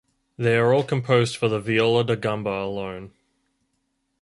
[0.35, 3.11] They are all composed for the viola da gamba alone.